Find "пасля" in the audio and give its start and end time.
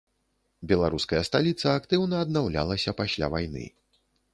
3.05-3.25